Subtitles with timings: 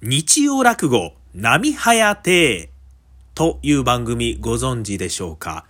[0.00, 2.70] 日曜落語、波早亭
[3.34, 5.64] という番組ご存知でしょうか？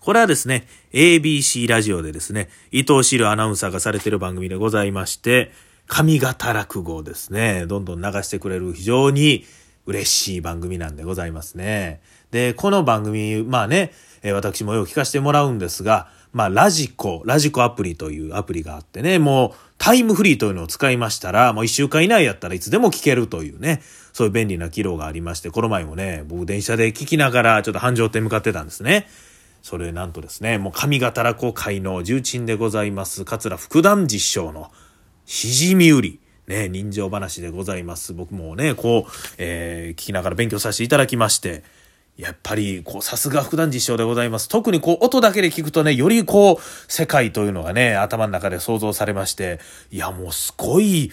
[0.00, 5.52] これはですね、ABC ラジオでですね、伊藤志るアナウンサーがされている番組でございまして、
[5.86, 9.44] 上方落語をですね、どんどん流してくれる非常に
[9.84, 12.00] 嬉しい番組なんでございますね。
[12.30, 13.92] で、この番組、まあね、
[14.32, 23.80] 私もよく聞かせてもらうんですが、まあ、ラジコ、ラジコアプリというアプリがあってね、もう、タイムフリーというのを使いましたら、もう一週間以内やったらいつでも聞けるというね、
[24.12, 29.06] そういう便利な機能がありまして、この前もね、僕電車で聞きながら、ちょっと繁盛店向かってたんですね。
[29.62, 34.72] それなんとですね、もう上方落語会の重鎮でございます、桂福団実証の、
[35.26, 36.20] しじみ売り。
[36.48, 38.12] ね、人情話でございます。
[38.12, 41.64] 僕もね、こう、えー、聞きながら勉強させていただきまして、
[42.16, 44.48] やっぱり、こう、さすが副団実証でございます。
[44.48, 49.58] 特にこう、音だけで聞くとね、よりこう、世界というのがね、頭の中で想像されまして、
[49.90, 51.10] いや、もうすごい、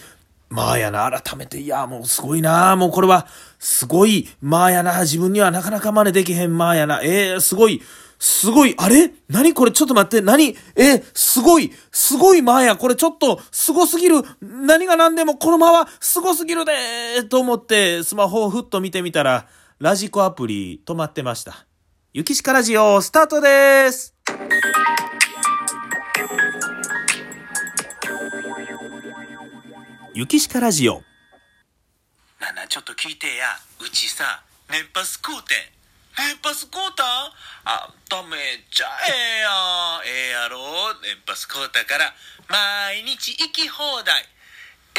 [0.49, 3.25] まあやな、改めて、いや、もうすごいな、もうこれは、
[3.57, 7.81] すごい、まあやな、自分にはなかなか真似できへん、まあやな、えー、すごい、
[8.19, 9.11] すごい、あれ？
[9.29, 9.71] 何これ？
[9.71, 10.55] ちょっと待って、何？
[10.75, 12.75] え、すごい、すごい前や。
[12.75, 14.17] これちょっと、すごすぎる。
[14.41, 19.47] 何が何でもこのまますごすぎるでーと思って、スマホをふっと見てみたら、
[19.81, 21.65] ラジコアプリ止まってました。
[22.13, 24.13] ゆきしかラジオ、スタートです
[30.13, 31.01] ゆきしかラジオ。
[32.39, 33.57] なな、ちょっと聞いてや。
[33.83, 35.55] うちさ、年パス買うて
[36.15, 37.03] 年パス買うた
[37.65, 40.05] あんためっちゃええやん。
[40.05, 40.59] ええやろ？
[41.01, 42.13] 年パス買うたから、
[42.47, 44.29] 毎日行き放題。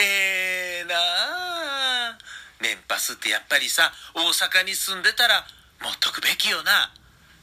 [0.00, 2.19] ええー、なあ。
[2.62, 5.44] 年パスってやっぱりさ、大阪に住んでたら、
[5.82, 6.94] 持っとくべきよな。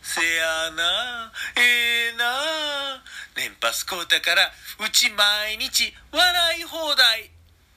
[0.02, 3.04] せやなええー、な
[3.36, 7.30] 年パス買うたから、うち毎日笑い放題。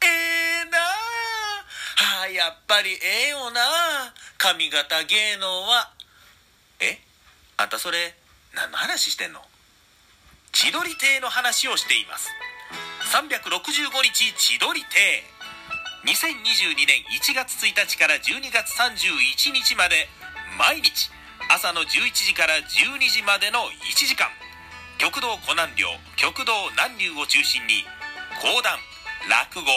[0.02, 3.60] ええー、なはあ、やっぱりええよな
[4.38, 5.90] 髪型芸能は。
[6.78, 7.00] え？
[7.56, 8.14] あんたそれ、
[8.54, 9.42] 何の話してんの？
[10.52, 12.30] 千鳥亭の話をしています。
[13.12, 15.31] 365日千鳥亭。
[16.02, 20.08] 2022年1月1日から12月31日まで、
[20.58, 21.10] 毎日
[21.48, 24.26] 朝の11時から12時までの1時間、
[24.98, 25.86] 極道湖南寮、
[26.16, 27.86] 極道南流を中心に、
[28.42, 28.82] 講談、
[29.30, 29.70] 落語、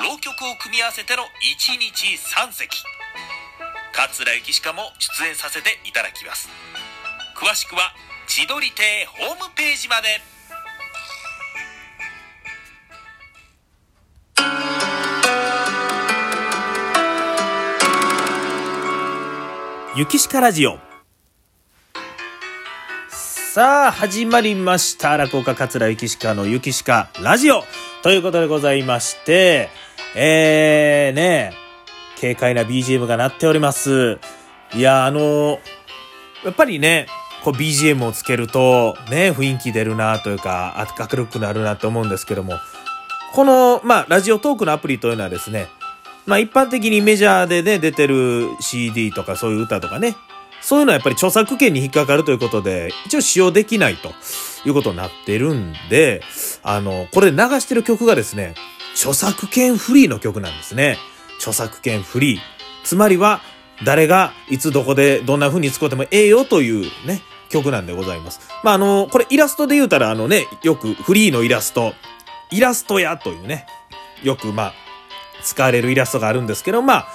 [0.00, 2.82] 浪曲を組み合わせての1日3席。
[3.92, 6.48] 桂幸しかも出演させていただきます。
[7.36, 7.92] 詳しくは
[8.26, 10.35] 千鳥亭ホームページまで。
[19.96, 20.78] ゆきしかラジオ。
[23.08, 25.16] さあ始まりました。
[25.16, 27.62] 落語家桂ゆきしかのゆきしかラジオ。
[28.02, 29.70] ということでございまして
[30.14, 31.54] えー、ね、
[32.20, 34.18] 軽快な BGM が鳴っております。
[34.74, 35.60] いや、あの
[36.44, 37.06] やっぱりね、
[37.42, 42.58] こう BGM をつけると、ね、雰囲気出るなというか、明るくなるなと思うんですけども、
[43.32, 45.68] この、まあ、ラジオトークのアプリというのはですね、
[46.26, 50.16] まあ、一般的にメジャーでね、出てる CD とかそういう歌とかね、
[50.60, 54.12] そういうのはやっぱり著作権に引っかかるということで、一応使用できないと
[54.64, 56.22] いうことになってるんで、
[56.62, 58.54] あの、これ流してる曲がですね、
[58.94, 60.98] 著作権フリーの曲なんですね。
[61.38, 62.40] 著作権フリー。
[62.82, 63.40] つまりは、
[63.84, 68.40] 誰がいつどこでどんな風に使ってもええよというね、曲なんでございます。
[68.64, 71.92] まあ、あの、これイラストで言うたらあのね、よくフリーのイラスト、
[72.50, 73.66] イラスト屋というね、
[74.22, 74.74] よくまあ、
[75.46, 77.06] 使われるイラストがあるんですけど、まあ、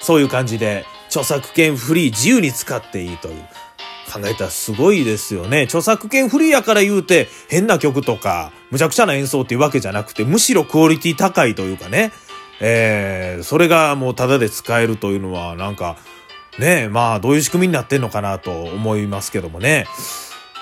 [0.00, 3.44] そういう感じで、著作権フリー自由に使っていいという。
[4.12, 5.62] 考えたらすごいですよね。
[5.62, 12.12] 著作権フリーやから言うて変な曲とかむちゃくちゃな演奏っていうわけじゃなくてむしろクオリティ高いというかね。
[12.60, 15.98] えー、それがもうタダで使えるというのはなんか
[16.58, 19.86] ねまあどういう仕組みになってんのかなと思いますけどもね。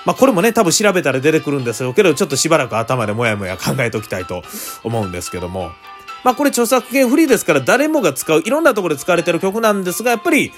[0.05, 4.43] まあこれもね多分調べたら出てくるんですけどちょっとしばらく頭でもやもや考えておきたいと
[4.83, 5.71] 思うんですけども。
[6.25, 10.51] まあこれ著作権フリーですから誰もが使ういろんなところで使われてる曲なんですがやっぱり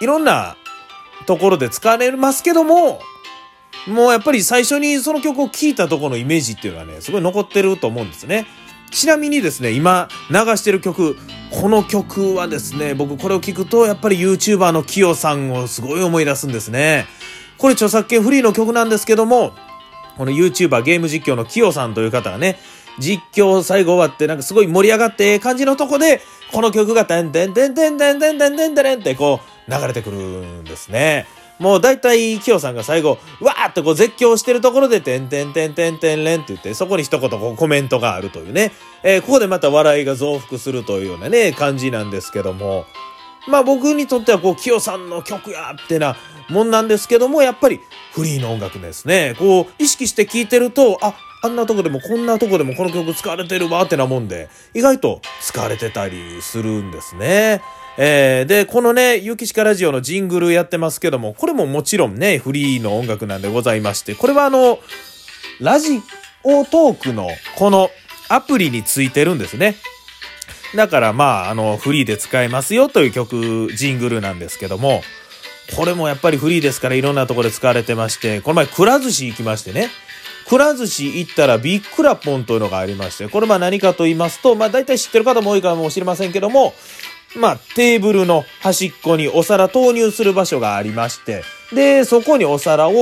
[0.00, 0.56] いろんな
[1.26, 3.00] ところで使われますけども、
[3.86, 8.46] もうやっぱり最初にその曲を聴いたところのイメージっていうのはね、すごい残ってると思うんですね。
[8.90, 11.16] ちなみにですね、今流してる曲、
[11.50, 17.06] この曲はですね、僕これを聞くとやっぱり YouTuber のキヨさんをすごい思い出すんですね。
[17.58, 19.52] これ著作権フリーの曲なんですけども、
[20.16, 22.58] この YouTuber ゲーム実況のキヨさんという方がね、
[22.98, 26.20] 実況最後終わってなんかすごい盛り上がって感じのとこで、
[26.52, 31.26] この曲がてんてんてんてんてんてんてんてんてんってこう流れてくるんですね。
[31.58, 38.72] もう大体、キヨさんが最後、わーってこう絶叫してるところで、てんてんてんてんてんれんって言って、そこに一言こうコメントがあるというね。
[39.04, 42.84] えー、ここでまた笑いが増幅するというようなね、感じなんですけども。
[43.46, 46.16] まあ僕にとってはこう、キヨさんの曲やってな
[46.48, 47.80] もんなんですけども、やっぱり
[48.12, 49.36] フリーの音楽ですね。
[49.38, 57.60] こう、意識して聴いてると、あ、あんなとこでもこんなとこでもこの曲使われてるわってなもんで、意外と使われてたりするんですね。
[57.98, 64.78] えー、で、このね、ゆきしかラジオのジングルやってますけども、これももちろんね、フリーの音楽なんでございまして、これはあの、
[65.60, 66.00] ラジ
[66.44, 67.90] オトークのこの
[68.28, 69.76] アプリについてるんですね。
[70.76, 75.02] だからまあ、あの、フリーで使えますよという曲、ジングルなんですけども、
[75.76, 79.90] これもやっぱりフリーですからいろんなところで使われてまして、この前くら寿司行きましてね、
[80.48, 86.74] くら寿司行ったらビックラポンというのがありまして、これまあ何かと言いますと、まあ大体知ってる方も多いかもしれませんけども、
[87.36, 91.42] まあテーブルの端っこにお皿投入する場所がありまして、
[91.72, 92.94] で、そこにお皿を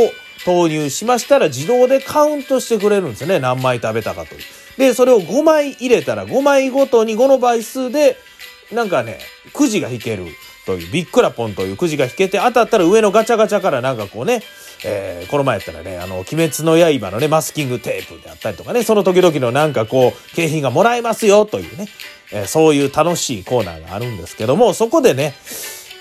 [0.44, 3.40] 投入しましたら自動でカウントしてくれるんですね。
[3.40, 4.40] 何枚食べたかという。
[4.78, 8.16] で、それを5枚入れたら5枚ごとに5の倍数で、
[8.72, 9.18] なんかね、
[9.52, 10.26] くじが引ける
[10.64, 14.42] という、ビックラポンというくじが引けて当たったら上のガチャガチャからなんかこうね、
[14.84, 21.88] えー、この前やったらね、あの、鬼滅の刃のね、マスキングテープであったりとかね、その時々のなんかこう、景品がもらえますよというね、
[22.32, 25.34] えー、そういう楽しいコーナーがあるんですけども、そこでね、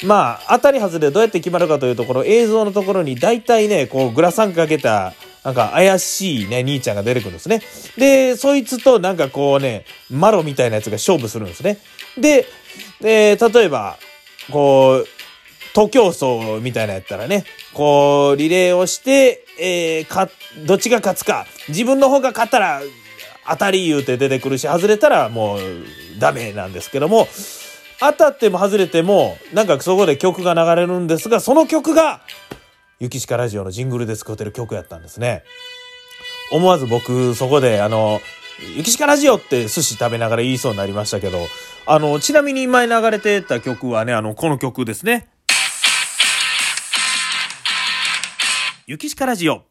[0.03, 7.61] まあ、当たり外れどうやって決まるかというところ、映像のところに大体ね、こう、グラサンかけた、なんか怪しいね、兄ちゃんが出てくるんですね。
[7.97, 11.79] で、そいつとなんかこうね、マロみたいなやつが勝負するんですね。
[12.17, 12.45] で、
[13.01, 13.97] で、例えば、
[14.51, 15.07] こう、
[15.73, 20.29] 徒競走みたいなやったらね、こう、リレーをして、えー、か、
[20.65, 21.45] どっちが勝つか。
[21.67, 22.81] 自分の方が勝ったら、
[23.47, 25.59] 当たり言うて出てくるし、外れたらもう
[26.19, 27.27] ダメなんですけども、
[27.99, 32.21] 当たっても外れても、なんかそこで曲が流れるんですが、その曲が、
[32.99, 35.43] ゆきしかラジオのジングルで使ってる曲やったんですね。
[36.51, 38.21] 思わず僕、そこで、あの、
[38.75, 41.39] ゆきしかラジオって寿司食べながら言いそうになりましたけど、
[41.85, 45.27] あの、ちなみに前流れてた曲はね、あの、この曲ですね。
[48.89, 49.61] ゆきしかラジオ。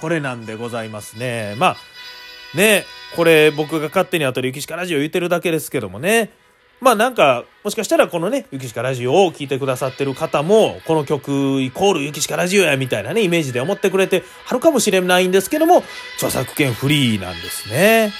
[0.00, 1.54] これなんでございますね。
[1.58, 2.84] まあ、ね、
[3.14, 6.30] これ僕が勝手に後でゆきしかラジオ言ってるだけですけどもね。
[6.80, 15.84] まあなんか、もしかしたらこのね、ゆきしかラジオを聴いてくださってる方も、この曲イコールゆきしかラジオやみたいなね、イメージで思ってくれてはるかもしれないんですけども、
[16.16, 18.12] 著作権フリーなんですね。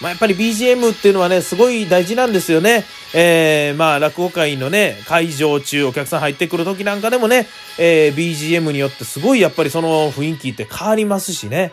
[0.00, 2.84] まあ、やっぱり BGM っていうのはね、すごい大事なんですよね。
[3.12, 7.46] えー、まあ、落語会のね、会場中、お客さん入ってくる時なんかでもね、
[7.78, 11.72] えー、BGM によってすごいやっぱりその雰囲気って変わりますしね。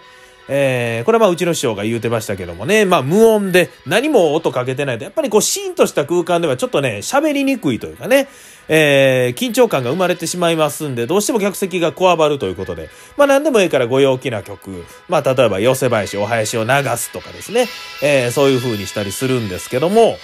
[0.50, 8.28] えー、これはまあうちの師匠が言うてましたけどもね、まあ無音で何も音かけてないと、やっぱりこうシーンとした空間ではちょっとね、喋りにくいというかね、
[8.70, 17.68] えー、緊張感が生まれてしまいますんで、どうしても客席がこわばるということで、まあ何でもいいからご陽気な曲、まあ例えば寄せ林、お囃子を流すとかですね、
[18.02, 20.18] えー、そういう風にしたりするんですけども、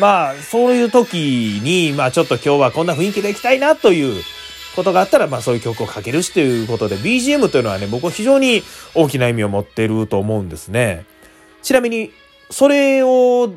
[0.00, 4.22] まあそういう時に、まあちょっと今日はこんな雰囲気でいきたいなという、
[4.76, 8.62] ことがあったら、まあそういう曲をかけるしということで、BGM というのはね、僕は非常に
[8.94, 11.04] 大きな意味を持っていると思うんですね。
[11.62, 12.12] ちなみに、
[12.50, 13.52] それを、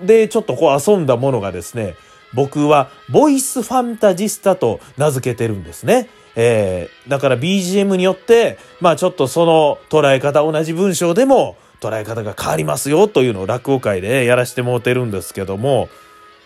[0.00, 1.96] でちょっとこう遊んだものがですね、
[2.34, 6.08] 僕はボイスファンタジスタと名付けてるんですね。
[6.36, 15.88] えー、だから BGM によって、まあちょっとその捉え方、同じ文章でも捉え方が変わりますよというのを落語会でやらせてもうてるんですけども、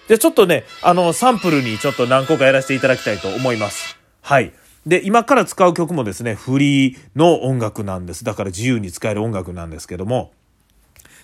[0.08, 4.01] じゃあちょっとね、あの、サンプルにちょっと何個かやらせていただきたいと思います。
[4.22, 4.52] はい。
[4.86, 8.24] で、今から使う曲もですね、フリーの音楽なんです。
[8.24, 10.32] だから自由に使える音楽なんですけども、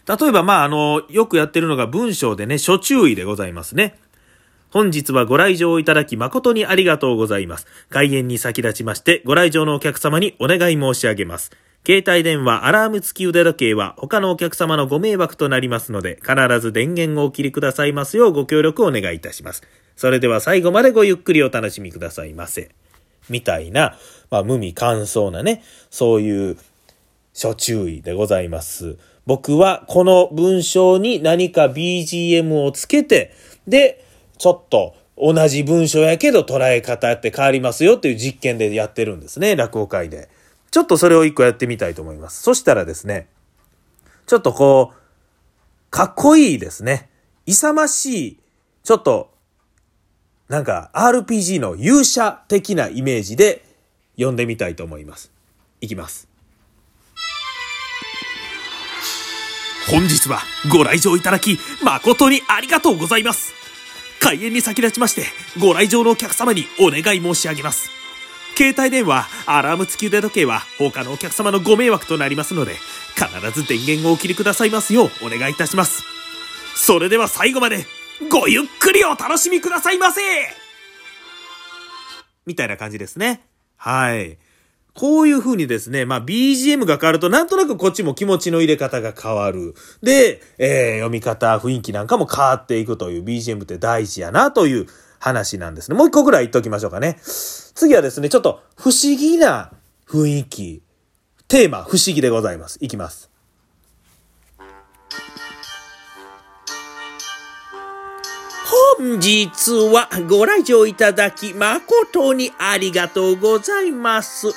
[0.07, 3.99] 例えば、まあ、あの、よくやってるのが文章でね、諸注意でございますね。
[4.71, 7.67] 本日はご来場いただき誠にありがとうございます。
[7.89, 11.51] 開演に先立ちまして、ご来場のお客様にお願い申し上げます。
[11.87, 19.63] 携帯電話、アラーム付き腕時計は他のお客様のご迷惑となりますので、必ず電源をお切りくださいますようご協力をお願いいたします。
[19.97, 22.71] それでは最後までごゆっくりお楽しみくださいませ。
[23.29, 23.97] みたいな、
[24.31, 26.59] まあ、無味乾燥なね、そういう
[27.33, 28.99] 諸注意でございます。
[29.27, 33.35] 僕はこの文章に何か BGM をつけて、
[33.67, 34.05] で、
[34.39, 40.29] ちょっと同じ文章やけど捉え方って変わりますよっていう実験でやってるんですね、落語会で。
[40.71, 42.43] ちょっとそれを一個やってみたいと思います。
[42.43, 43.29] そしたらですね、
[44.27, 47.09] ちょっとこう、かっこいいですね。
[47.47, 48.39] 勇ましい、
[48.85, 49.31] ちょっと
[50.49, 53.65] なんか RPG の勇者的なイメージで
[54.17, 55.31] 読んでみたいと思います。
[55.81, 56.27] いきます。
[59.91, 60.41] 本日は
[60.71, 63.53] ご来場いただき誠にありがとうございます。
[64.21, 65.23] 開演に先立ちまして
[65.61, 67.91] ご来場のお客様にお願い申し上げます。
[68.57, 72.75] 携帯電話、アラーム付き腕時計は他のお客様のご迷惑となりますので、
[73.15, 76.03] 必ず電源をお切りくださいますようお願いいたします。
[76.75, 77.87] それでは最後まで、
[78.27, 80.21] ごゆっくりお楽しみくださいませ
[82.47, 83.43] みたいな感じですね。
[83.77, 84.39] はい。
[84.95, 89.75] こういう風にですね、まあ BGM が変わるとなんとなくこっちも気持ちの入れ方が変わる。
[90.03, 94.87] で、えー読み方、雰囲気なんかも変わっていくという BGM って大事やなという
[95.21, 95.97] 話なんですね。
[95.97, 97.19] もう一個ぐらい言っときましょうかね。
[97.23, 99.71] 次はですね、ちょっと不思議な
[100.09, 100.83] 雰囲気。
[101.47, 102.79] テーマ、不思議でございます。
[102.81, 103.31] いきます。
[108.99, 114.49] 本日はご来場いただき誠にありがとうございます。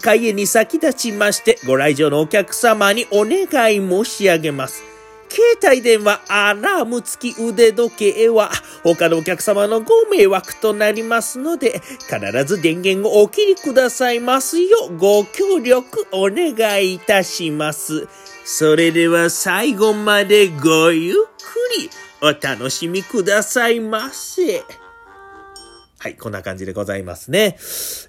[0.00, 4.82] 開演に先立ちましてご来場のお客様にお願い申し上げます。
[5.30, 8.50] 携帯電話アラーム付き腕時計は
[8.84, 18.08] 他のお客様のご迷惑となりますので必ず電源をお切りくださいますようご協力お願いいたします。
[18.44, 21.90] それでは最後までごゆっくり
[22.22, 24.62] お楽しみくださいませ。
[25.98, 27.56] はい、こんな感じでございますね。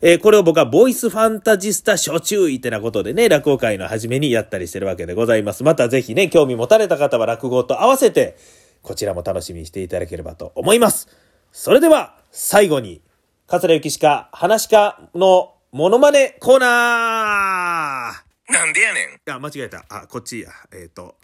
[0.02, 5.64] えーこれを僕はボイスファンタジスタ初注意ってなことでね、落語会の初めにやったりしてるわけでございます。
[5.64, 8.38] またぜひね、興味持たれた方は落語と合わせて、
[8.82, 11.08] こちらも楽しみにしていただければと思います。
[11.52, 13.02] それでは、最後に、
[13.48, 19.86] 桂ゆきしか、話家のモノマネコーナーなんでやねんあ、間違えた。
[19.90, 20.52] あ、こっちや。
[20.74, 21.16] えっ、と。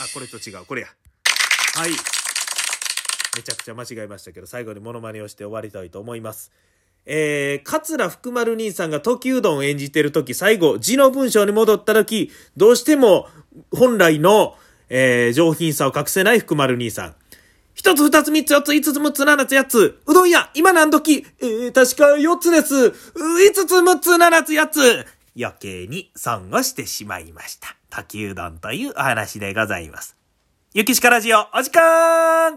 [0.00, 0.64] あ、これと違う。
[0.64, 0.88] これや。
[1.74, 1.90] はい。
[3.36, 6.50] めちゃくちゃ間違えましたけど、最後にモノマネをして終わりたいと思います。
[7.06, 13.28] えー、桂福丸兄さんが時うどんを演じてる時、最後、字の文章に戻った時、どうしても
[13.70, 14.56] 本来の、
[14.88, 17.14] えー、上品さを隠せない福丸兄さん。
[17.74, 20.00] 一つ、二つ、三つ、四つ、五つ、六つ、七つ、八つ。
[20.04, 21.24] うどん屋、今何時？
[21.40, 22.74] えー、確か四つです。
[22.74, 22.92] う
[23.40, 25.06] 五つ、六つ、七つ、八つ。
[25.38, 27.77] 余計に損をしてしまいました。
[27.90, 30.16] 滝うどんというお話でございます。
[30.74, 32.56] ゆきしかラジオ、お時間